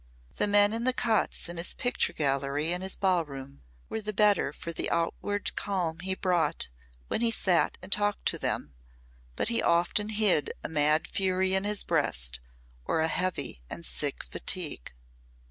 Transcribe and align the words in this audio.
The 0.37 0.47
men 0.47 0.73
in 0.73 0.83
the 0.83 0.93
cots 0.93 1.47
in 1.47 1.57
his 1.57 1.75
picture 1.75 2.11
gallery 2.11 2.73
and 2.73 2.81
his 2.81 2.95
ballroom 2.95 3.61
were 3.87 4.01
the 4.01 4.11
better 4.13 4.51
for 4.51 4.73
the 4.73 4.89
outward 4.89 5.55
calm 5.55 5.99
he 5.99 6.15
brought 6.15 6.69
when 7.07 7.21
he 7.21 7.29
sat 7.29 7.77
and 7.83 7.91
talked 7.91 8.25
to 8.29 8.39
them, 8.39 8.73
but 9.35 9.49
he 9.49 9.61
often 9.61 10.09
hid 10.09 10.53
a 10.63 10.69
mad 10.69 11.07
fury 11.07 11.53
in 11.53 11.65
his 11.65 11.83
breast 11.83 12.39
or 12.83 12.99
a 12.99 13.07
heavy 13.07 13.61
and 13.69 13.85
sick 13.85 14.23
fatigue. 14.23 14.91